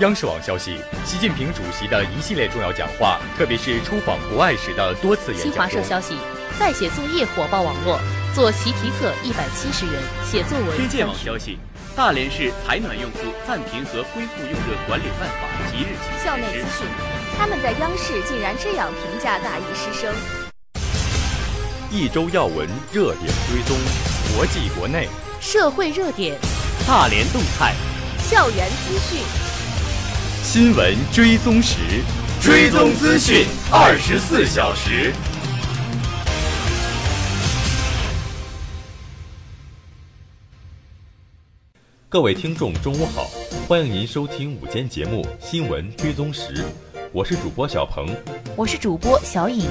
[0.00, 6.16] 央视网消息，习近平主席的一系列重要讲话，特别是出访国外时的多次演讲新华社消息，
[6.58, 8.00] 代写作业火爆网络，
[8.34, 10.74] 做习题册一百七十元，写作文。
[10.74, 11.58] 推荐网消息，
[11.94, 16.86] 大连市采暖用户暂停和恢复用热管理办法即日起校内资讯，
[17.38, 20.14] 他们在央视竟然这样评价大一师生。
[21.90, 23.76] 一周要闻热点追踪，
[24.34, 25.10] 国际国内
[25.42, 26.38] 社会热点，
[26.86, 27.74] 大连动态，
[28.18, 29.49] 校园资讯。
[30.42, 31.76] 新闻追踪时，
[32.40, 35.12] 追踪资讯二十四小时。
[42.08, 43.30] 各位听众，中午好，
[43.68, 46.54] 欢迎您收听午间节目《新闻追踪时》，
[47.12, 48.08] 我是主播小鹏，
[48.56, 49.68] 我是主播小颖。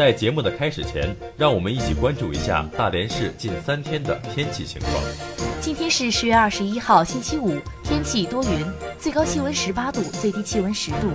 [0.00, 4.94] 在节目的开始前，让我们一起关注一下大连市近三天的天气情况。
[5.60, 8.64] 今天是十月二十一号，星期五，天气多云，
[8.98, 11.12] 最高气温十八度，最低气温十度。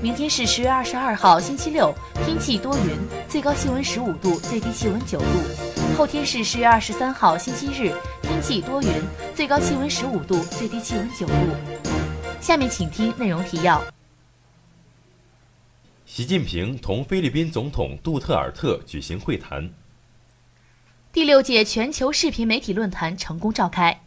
[0.00, 1.92] 明天是十月二十二号，星期六，
[2.24, 2.96] 天气多云，
[3.28, 5.26] 最高气温十五度，最低气温九度。
[5.98, 8.88] 后天是十月二十三号，星期日，天气多云，
[9.34, 11.34] 最高气温十五度，最低气温九度。
[12.40, 13.82] 下面请听内容提要。
[16.14, 19.72] 习近平同菲律宾总统杜特尔特举行会谈。
[21.10, 24.02] 第六届全球视频媒体论坛成功召开。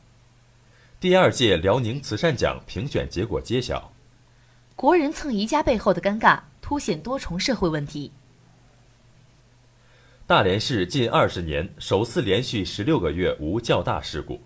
[1.00, 3.92] 第二届辽宁慈善奖评选结果揭晓。
[4.76, 8.12] 国人蹭宜家背后的尴尬，凸显多重社会问题。
[10.28, 14.44] 大连市近二十年首次连续十六个月无较大事故。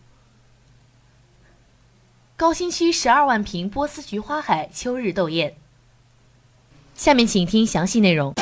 [2.38, 5.58] 高新区十二万平波斯菊花海秋日斗艳。
[7.00, 8.34] 下面请听详细内容。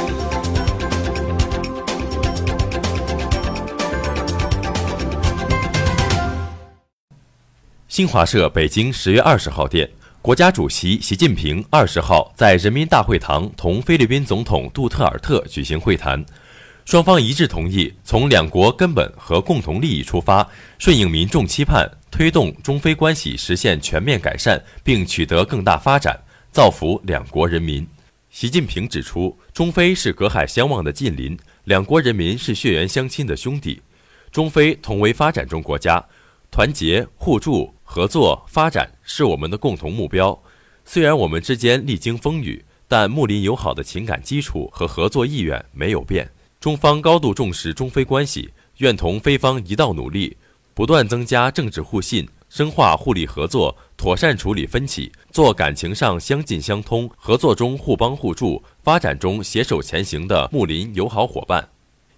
[7.88, 9.88] 新华社北京十月二十号电，
[10.24, 16.26] 国家主席习近平二十号在人民大会堂同菲律宾总统杜特尔特举行会谈，
[16.84, 20.48] 双方一致同意从两国根本和共同利益出发，
[20.80, 26.20] 顺应民众期盼，推动中非关系实现全面改善，并取得更大发展，
[26.52, 27.88] 造福两国人民。
[28.40, 33.82] 习近平指出，中非是隔海相望的近邻，两国人民是血缘相亲的兄弟。
[34.32, 36.06] 中非同为发展中国家，
[36.52, 40.40] 团结互助、合作发展是我们的共同目标。
[40.86, 46.30] 虽然我们之间历经风雨，但睦邻友好的情感基础和合作意愿没有变。
[46.60, 50.38] 中方高度重视中非关系，愿同非方一道努力，
[50.76, 52.30] 不断增加政治互信。
[52.58, 61.70] 深化互利合作，妥善处理分歧，做感情上相近相通、合作中互帮互助、发展中携手前行的睦邻友好伙伴。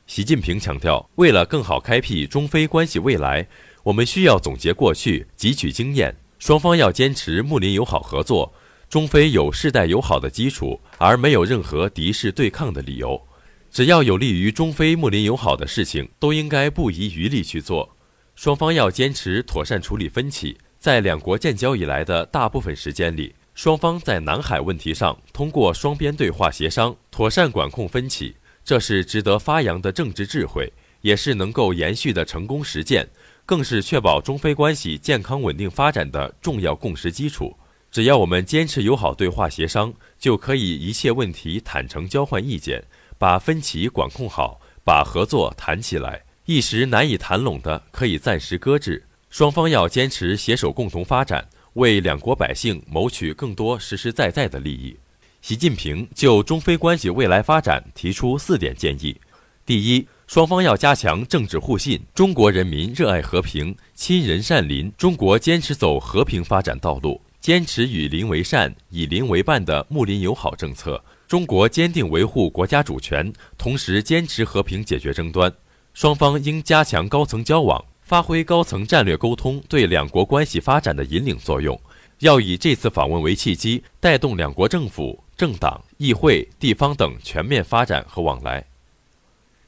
[0.07, 3.45] 习近平强调，为了更好开辟中非关系未来，
[3.83, 6.15] 我们需要总结过去，汲取经验。
[6.39, 8.53] 双方要坚持睦邻友好合作。
[8.89, 13.21] 中非有世代友好的基础，而没有任何敌视对抗的理由。
[13.69, 17.97] 只要有利于中非睦邻友好的事情，都应该不遗余力去做。
[18.39, 20.57] 双方要坚持妥善处理分歧。
[20.77, 28.33] 在两国建交以来的大部分时间里，双方在南海问题上通过双边对话协商，妥善管控分歧，
[28.63, 33.05] 这是值得发扬的政治智慧，也是能够延续的成功实践，
[33.45, 37.53] 更是确保中非关系健康稳定发展的重要共识基础。
[37.91, 42.85] 只要我们坚持友好对话协商，就可以一切问题坦诚交换意见，
[43.17, 46.23] 把分歧管控好，把合作谈起来。
[46.49, 49.03] 一时难以谈拢的，可以暂时搁置。
[49.29, 54.97] 双方要坚持携手共同发展，为两国百姓谋取更多实实在在的利益。
[55.43, 59.15] 习近平就中非关系未来发展提出四点建议：
[59.63, 62.01] 第一，双方要加强政治互信。
[62.15, 64.91] 中国人民热爱和平，亲人善邻。
[64.97, 71.03] 中国坚持走和平发展道路，坚持与邻为善、以邻为伴的睦邻友好政策。
[71.27, 75.53] 中国坚定维护国家主权，同时坚持和平解决争端。
[75.93, 81.79] 双方应加强高层交往，发挥高层战略沟通对两国关系发展的引领作用。
[82.19, 88.65] 要以这次访问为契机，带动两国政府、政党、议会、地方等全面发展和往来。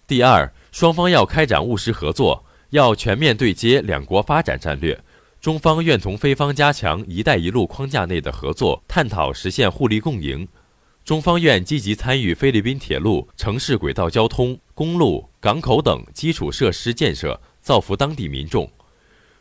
[0.06, 5.02] 第二，双方要开展务实合作，要全面对接两国发展战略。
[5.40, 10.48] 中方愿同菲方加强“一带一路”框架内的合作，探讨实现互利共赢。
[11.04, 15.30] 中方愿积极参与菲律宾铁路、城市轨道交通、公路。
[15.40, 18.68] 港口等基础设施建设，造福当地民众。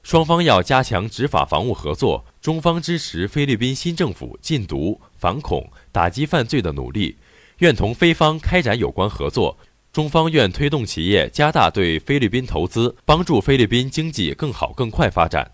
[0.02, 2.26] 双方要加强执法防务合作。
[2.42, 7.16] 中方支持菲律宾新政府禁毒、反恐、打击犯罪的努力，
[7.60, 9.56] 愿同菲方开展有关合作。
[9.90, 15.52] 中方愿推动企业加大对菲律宾投资，帮助菲律宾经济更好更快发展。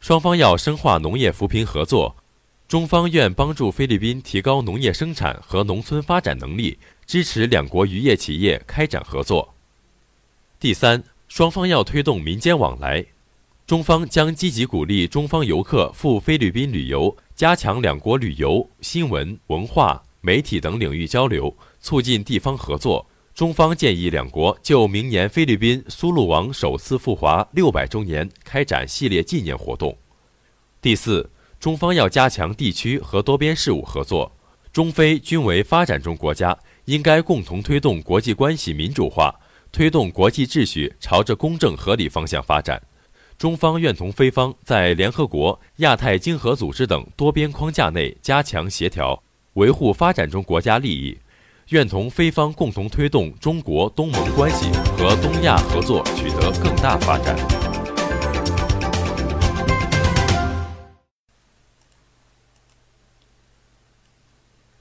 [0.00, 2.16] 双方要深化农业扶贫合作。
[2.68, 6.76] 中方愿帮助菲律宾提高农业生产和农村发展能力，
[7.06, 9.54] 支持两国渔业企业开展合作。
[10.58, 13.06] 第三，双方要推动民间往来，
[13.68, 23.06] 中方将积极鼓励中方游客赴菲律宾旅游，加强两国旅游、新闻、文化、媒体等领域交流，促进地方合作。
[23.32, 29.96] 中方建议两国就明年菲律宾苏禄王首次赴华六百周年开展系列纪念活动。
[30.82, 31.30] 第四。
[31.58, 34.30] 中方要加强地区和多边事务合作，
[34.72, 39.34] 中非均为发展中国家，应该共同推动国际关系民主化，
[39.72, 42.80] 推动国际秩序朝着公正合理方向发展。
[43.38, 49.22] 中方愿同非方在联合国、亚太经合组织等多边框架内加强协调，
[49.54, 51.18] 维护发展中国家利益，
[51.70, 57.65] 愿同非方共同推动中国东盟关系和东亚合作取得更大发展。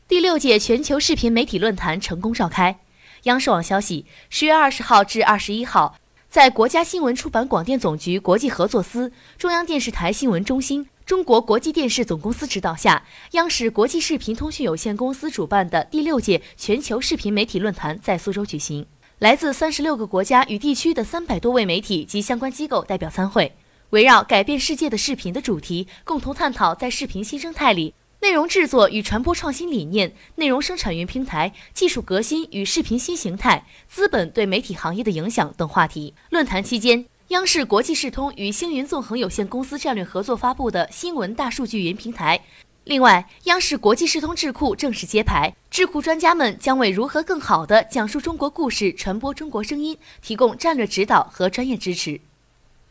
[0.08, 2.80] 第六届全球视频媒体论坛成功召开。
[3.24, 5.98] 央视网消息，十月二十号至二十一号，
[6.30, 18.86] 在国家新闻出版广电总局国际合作司、中央电视台新闻中心、中国国际电视总公司指导下，央视国际视频通讯有限公司主办的第六届全球视频媒体论坛在苏州举行。
[19.18, 23.56] 来自三十六个国家与地区的三百多位媒体及相关机构代表参会，
[23.90, 27.96] 围绕“改变世界的视频”的主题，共同探讨在视频新生态里。
[28.26, 36.12] 内容制作与传播创新理念、内容生产云平台、技术革新与视频新形态、资本对媒体行业的影响等话题。
[36.32, 42.42] 论坛期间，央视国际视通与星云纵横有限公司战略合作发布的新闻大数据云平台。
[42.86, 52.20] 另外，央视国际视通智库正式揭牌，智库专家们将为如何更好地讲述中国故事、传播中国声音提供战略指导和专业支持。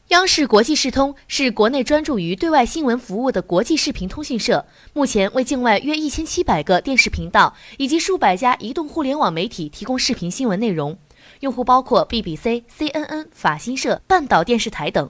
[0.09, 10.99] 央视国际视通是国内专注于对外新闻服务的国际视频通讯社，目前为境外约一千七百个电视频道以及数百家移动互联网媒体提供视频新闻内容，
[11.41, 15.09] 用户包括 BBC、CNN、法新社、半岛电视台等。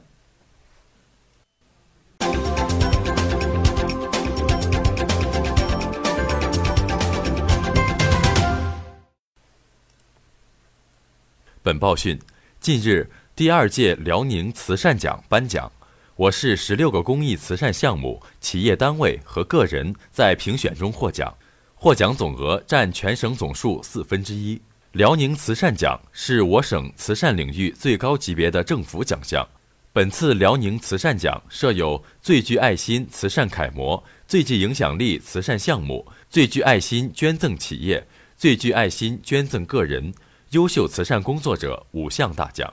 [11.64, 12.20] 本报讯，
[12.60, 13.10] 近日。
[13.36, 15.68] 第二届辽宁慈善奖颁奖，
[16.14, 21.36] 我市十六个公益慈善项目、企业单位和个人在评选中获奖，
[21.74, 24.60] 获奖总额占全省总数四分之一。
[24.92, 29.44] 辽宁慈善奖是我省慈善领域最高级别的政府奖项。
[29.92, 40.14] 本次辽宁慈善奖设有最具爱心慈善楷模、最具影响力慈善项目、最具爱心捐赠企业、最具爱心捐赠个人、
[40.50, 42.72] 优秀慈善工作者五项大奖。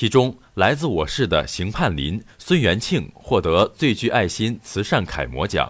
[0.00, 5.66] 其中，来自我市的邢盼林、孙元庆获得最具爱心慈善楷模奖；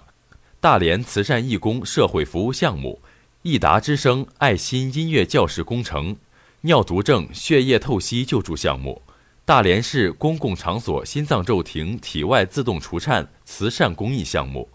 [0.61, 3.01] 大连慈善义工社会服务项目、
[3.41, 6.15] 益达之声爱心音乐教室工程、
[6.61, 9.01] 尿毒症血液透析救助项目、
[9.47, 14.69] 大连市公共场所心脏骤停体外自动除颤慈善公益项目、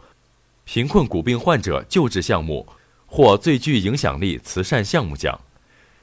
[0.63, 2.65] 贫困骨病患者救治项目
[3.05, 5.39] 获最具影响力慈善项目奖；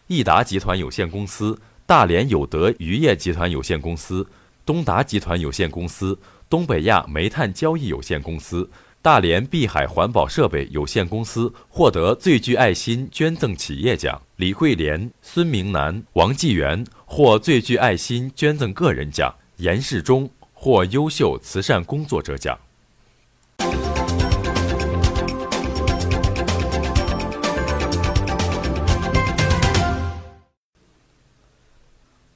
[0.06, 1.61] 益达集团有限公司。
[1.91, 4.25] 大连有德渔业集团有限公司、
[4.65, 6.17] 东达集团有限公司、
[6.49, 8.71] 东北亚煤炭交易有限公司、
[9.03, 14.23] 大连碧海环保设备有限公司获得最具爱心捐赠企业奖。
[14.37, 19.35] 李桂莲、孙明南、王继元获最具爱心捐赠个人奖。
[19.57, 22.57] 严世忠获优秀慈善工作者奖。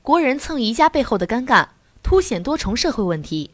[0.04, 1.68] 国人蹭宜家背后的尴尬，
[2.02, 3.52] 凸显多重社会问题。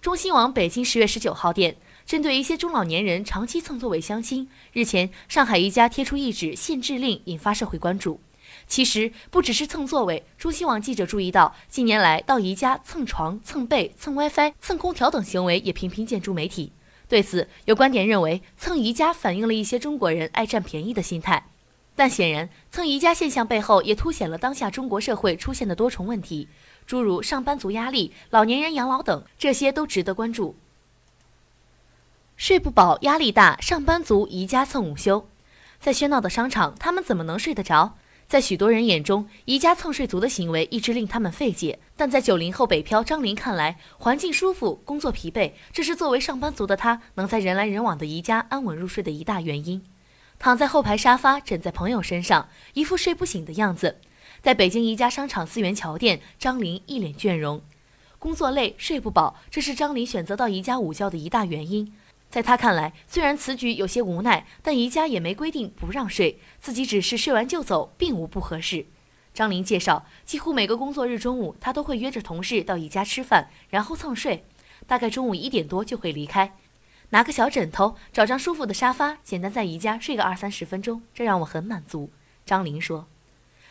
[0.00, 1.74] 中新网北京十月十九号电，
[2.06, 8.20] 针对一些中老年人长期蹭座位相亲，日前上海宜家贴出一纸限制令，引发社会关注。
[8.68, 16.70] 其实不只是蹭座位，中新网记者注意到，近年来到宜家蹭床、蹭被、蹭 WiFi、蹭空调等行为也频频见诸媒体。
[17.08, 21.46] 对此，有观点认为，蹭宜家反映了一些中国人爱占便宜的心态。
[21.98, 26.46] 但显然，蹭宜家现象背后也凸显了当下中国社会出现的多重问题，
[26.86, 30.54] 诸如上班族压力、老年人养老等，这些都值得关注。
[32.36, 35.28] 睡不饱、压力大，上班族宜家蹭午休，
[35.80, 37.96] 在喧闹的商场，他们怎么能睡得着？
[38.28, 41.80] 在许多人眼中，宜家蹭睡族的行为一直令他们费解。
[41.96, 49.82] 但在九零后北漂张林看来，环境舒服，工作疲惫，这是作为上班族的他能在人来人往的宜家安稳入睡的一大原因。
[50.38, 54.00] 躺在后排沙发，枕在朋友身上，一副睡不醒的样子。
[54.40, 57.60] 在北京宜家商场四元桥店，张林一脸倦容。
[58.20, 61.92] 工作累，睡不饱，这是张林选择到宜家午觉的一大原因。
[62.30, 68.86] 在他看来，虽然此举有些无奈，但宜家也没规定不让睡，自己只是睡完就走，并无不合适。
[69.34, 74.44] 张林介绍，几乎每个工作日中午，他都会约着同事到宜家吃饭，然后蹭睡，
[74.86, 76.54] 大概中午一点多就会离开，
[77.10, 82.10] 拿个小枕头，找张舒服的沙发，简单在宜家睡个二三十分钟，这让我很满足。
[82.44, 83.06] 张林说。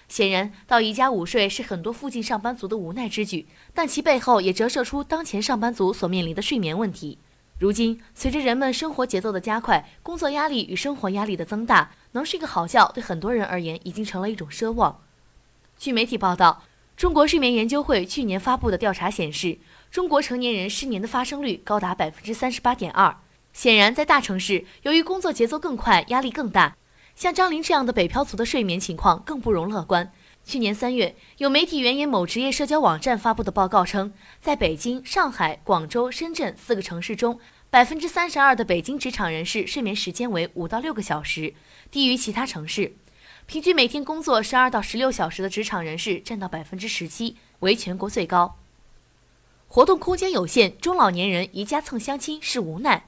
[0.08, 7.20] 显然，到宜家午睡是很多附近上班族的无奈之举，但其背后也折射出当前上班族所面临的睡眠问题。
[7.60, 15.02] 如今，随着人们生活节奏的加快，工作压力与生活压力的增大，能睡个好觉对很多人而言已经成了一种奢望。
[15.78, 16.64] 据媒体报道，
[16.96, 19.60] 中国睡眠研究会去年发布的调查显示，
[19.92, 23.16] 中国成年人失眠的发生率高达百分之三十八点二。
[23.58, 26.78] 显然，在大城市，由于工作节奏更快，压力更大，
[27.16, 30.14] 像张林这样的北漂族的睡眠情况更不容乐观。
[30.46, 37.40] 去年三月，有媒体援引某职业社交网站发布的报告称，在北京、上海、广州、深圳四个城市中，
[37.72, 41.56] 百分之三十二的北京职场人士睡眠时间为五到六个小时，
[41.90, 42.94] 低于其他城市。
[43.48, 48.60] 平均每天工作十二到十六小时的职场人士占到百分之十七，为全国最高。
[49.68, 53.06] 活动空间有限，中老年人宜家蹭相亲是无奈。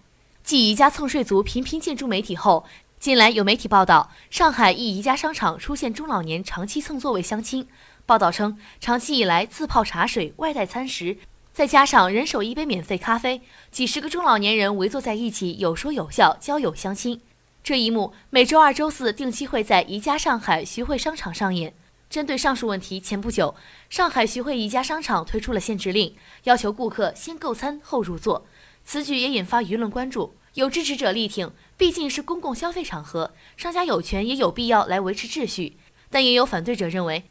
[0.49, 2.65] 继宜家蹭睡族频频进驻媒体后。
[2.99, 7.67] 近来有媒体报道，上海一宜家商场出现中老年长期蹭座位相亲。
[8.07, 11.17] 报道称，长期以来自泡茶水、外带餐食，
[11.53, 17.21] 再加上人手一杯免费咖啡，几十个中老年人围坐在一起，有说有笑，交友相亲。
[17.63, 21.71] 这一幕每周二、周四定期会在宜家上海徐汇商场上演。
[22.09, 23.53] 针对上述问题，前不久，
[23.87, 26.15] 上海徐汇宜家商场推出了限制令，
[26.45, 28.47] 要求顾客先购餐后入座。
[28.83, 30.33] 此举也引发舆论关注。
[30.55, 35.77] 有支持者力挺，毕竟是公共消费场合，商家有权也有必要来维持秩序。
[36.09, 37.25] 但也有反对者认为，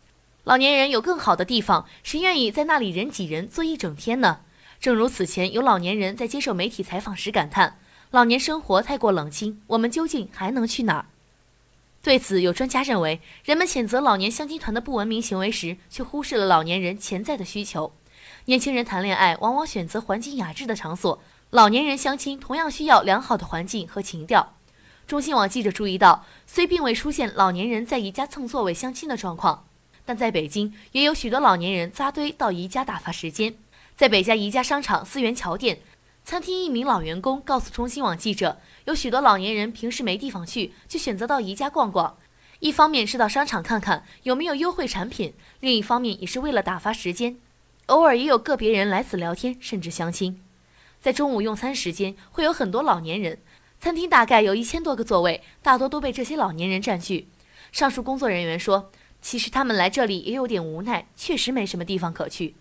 [0.44, 4.40] 老年人有更好的地方，谁愿意在那里人挤人坐一整天呢？
[4.80, 7.78] 正如此前有老年人在接受媒体采访时感叹
[8.12, 11.06] ：“老年生活太过冷清，我们究竟还能去哪儿？”
[12.00, 17.92] 对此，有专家认为，人们谴责老年相亲团的不文明行为时，却忽视了老年人潜在的需求。
[18.44, 21.20] 年轻人谈恋爱往往选择环境雅致的场所。
[21.50, 24.54] 老年人相亲同样需要良好的环境和情调。
[25.06, 29.66] 中新网记者注意到，虽并未出现老年人在宜家蹭座位相亲的状况，
[30.04, 33.54] 但在北京也有许多老年人扎堆到宜家打发时间。
[33.96, 35.80] 在北家宜家商场思源桥店
[36.22, 42.18] 餐厅，一名老员工告诉中新网记者，有许多老年人平时没地方去，就选择到宜家逛逛。
[42.60, 47.38] 一方面是到商场看看有没有优惠产品，另一方面也是为了打发时间。
[47.86, 50.42] 偶尔也有个别人来此聊天，甚至相亲。
[51.00, 53.38] 在中午用餐时间，会有很多老年人。
[53.80, 57.28] 餐厅大概有一千多个座位，大多都被这些老年人占据。
[57.70, 58.90] 上述工作人员说
[59.22, 62.56] ：“其实他们来这里也有点无奈，确实没什么地方可去。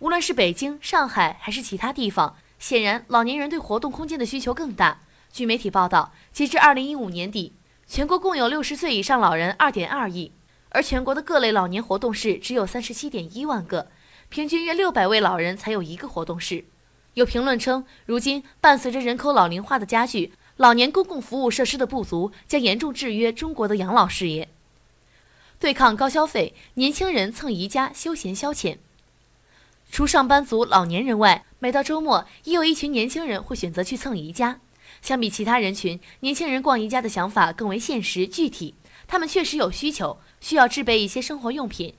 [0.00, 5.00] 无论是北京、上海还是其他地方，显然老年人对活动空间的需求更大。”
[5.32, 7.54] 据媒体报道，截至二零一五年底，
[7.86, 10.30] 全国共有六十岁以上老人二点二亿，
[10.68, 13.88] 而全国的各类老年活动室只有三十七点一万个，
[14.28, 16.66] 平均约六百位老人才有一个活动室。
[17.14, 24.48] 有评论称，如今伴随着人口老龄化的加剧，老年公共服务设施的不足将严重制约中国的养老事业。
[25.60, 28.78] 对抗高消费，年轻人蹭宜家休闲消遣。
[29.90, 34.60] 除上班族、老年人外，每到周末，也有一群年轻人会选择去蹭宜家。
[35.00, 38.74] 相比其他人群，年轻人逛宜家的想法更为现实具体。
[39.06, 41.94] 他们确实有需求，需要置备一些生活用品，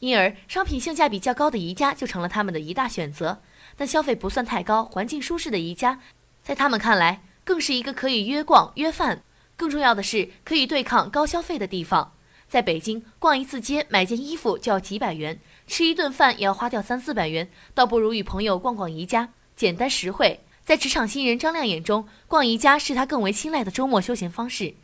[0.00, 3.40] 因而商品性价比较高的宜家就成了他们的一大选择。
[3.76, 6.00] 但消费不算太高、环境舒适的宜家，
[6.42, 9.22] 在他们看来，更是一个可以约逛、约饭，
[9.56, 12.12] 更重要的是可以对抗高消费的地方。
[12.48, 20.40] 在北京，逛一次街、买件衣服就要几百元，吃一顿饭也要花掉三四百元，倒不如与朋友逛逛宜家，简单实惠。
[20.64, 24.74] 在职场新人张亮眼中，逛宜家是他更为青睐的周末休闲方式。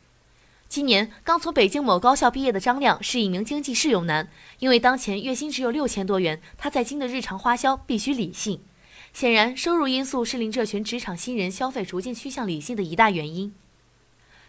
[0.68, 8.60] 今年刚从北京某高校毕业的张亮是一名经济适用男，因为当前月薪只有六千多元，他在京的日常花销必须理性。
[9.12, 13.54] 显然，收入因素是令这群职场新人消费逐渐趋向理性的一大原因。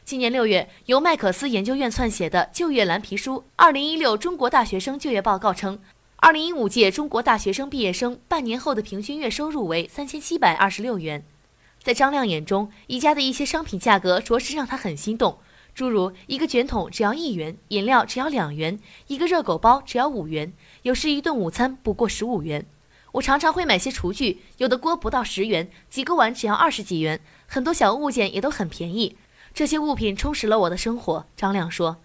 [0.05, 5.79] 今年六月，由麦克斯研究院撰写的《就业蓝皮书·二零一六中国大学生就业报告》称，
[6.15, 11.23] 二零一五届中国大学生毕业生半年后的平均月收入为三千七百二十六元。
[11.81, 15.37] 在张亮眼中，宜家的一些商品价格着实让他很心动，
[15.75, 20.53] 诸如一个卷筒只要一元，饮料只要两元，一个热狗包只要五元，
[20.83, 22.65] 有时一顿午餐不过十五元。
[23.13, 29.15] 我常常会买些厨具，有的锅不到十元，几个碗只要二十几元，很多小物件也都很便宜。
[29.53, 31.27] 这些物品充实了我的生活。
[31.37, 31.97] 张亮说：“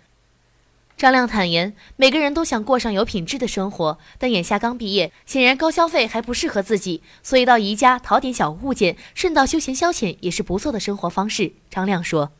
[0.98, 11.52] 张亮坦言，每个人都想过上有品质的生活，但眼下刚毕业，显然高消费还不适合自己，所以到宜家淘点小物件，顺道休闲消遣也是不错的生活方式。
[11.70, 12.30] 张亮说。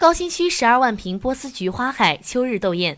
[0.00, 2.96] 高新区十二万平波斯菊花海秋日斗艳。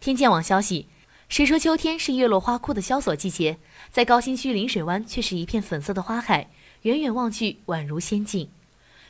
[0.00, 0.88] 天健网消息，
[1.28, 3.58] 谁说秋天是月落花枯的萧索季节？
[3.90, 6.48] 在高新区临水湾却是一片粉色的花海。
[6.84, 8.48] 远远望去，宛如仙境。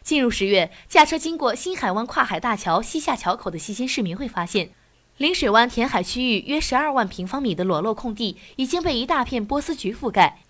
[0.02, 4.71] 进入十月，驾车经过新海湾跨海大桥西下桥口的细心市民会发现，
[5.16, 10.40] 临水湾填海区域约十二万平方米的裸露空地已经被一大片波斯菊覆盖。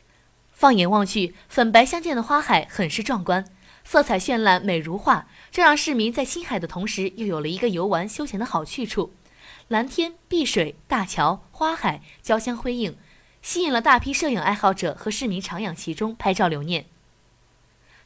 [0.51, 3.45] 放眼望去，粉白相间的花海很是壮观，
[3.91, 5.29] 色彩绚烂，美如画。
[5.51, 9.15] 这让市民在新海的同时，又有了一个游玩休闲的好去处。
[9.69, 12.99] 蓝天、碧水、大桥、花海交相辉映，
[13.41, 16.85] 吸引了大批摄影爱好者和市民徜徉其中拍照留念。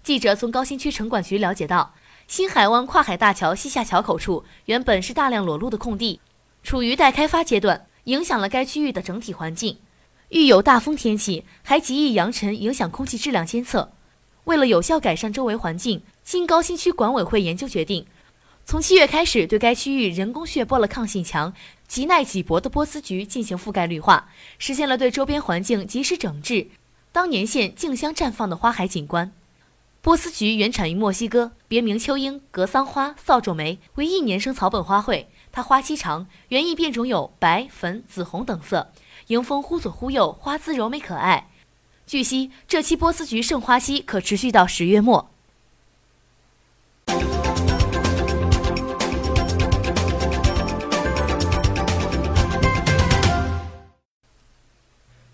[0.04, 1.96] 记者从高新区城管局了解到，
[2.28, 6.20] 新海湾跨海大桥西下桥口处原本是大量裸露的空地，
[6.62, 9.78] 处于待开发阶段，影响了该区域的整体环境。
[10.28, 13.90] 遇有大风天气，还极易扬尘，影响空气质量监测。
[14.44, 18.06] 为了有效改善周围环境，新高新区管委会研究决定，
[18.64, 21.52] 从七月开始对该区域人工血剥了抗性强、
[21.86, 26.68] 极耐瘠薄的波斯菊进行覆盖绿化，实现了对周边环境及时整治，
[27.12, 29.32] 当年现竞相绽放的花海景观。
[30.00, 35.26] 波斯菊原产于墨西哥，别名秋英、格桑花、扫帚梅，为一年生草本花卉。
[35.52, 38.90] 它花期长，园艺变种有白、粉、紫红等色，
[39.28, 41.50] 迎风忽左忽右，花姿柔美可爱。
[42.12, 45.30] 据悉，这期波斯菊盛花期可持续到十月末。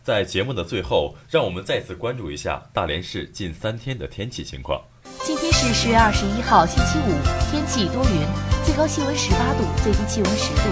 [0.04, 4.80] 在节目的最后，让我们再次关注一下大连市近三天的天气情况。
[5.24, 7.10] 今天是十月二十一号，星期五，
[7.50, 8.22] 天气多云，
[8.64, 10.62] 最高气温十八度，最低气温十度。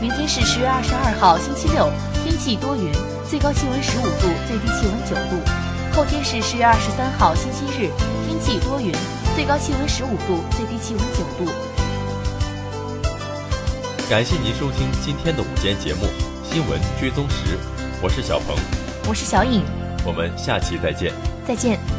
[0.00, 1.92] 明天是十月二十二号，星期六，
[2.24, 2.90] 天气多云，
[3.28, 5.42] 最高气温十五度，最低气温九度。
[5.92, 7.90] 后天是十月二十三号，星期日，
[8.28, 8.92] 天气多云，
[9.34, 11.50] 最高气温十五度，最低气温九度。
[14.08, 16.04] 感谢您收听今天的午间节目
[16.48, 17.56] 《新闻追踪时》。
[18.00, 18.56] 我是小鹏，
[19.08, 19.62] 我是小颖，
[20.04, 21.12] 我们下期再见，
[21.44, 21.95] 再见。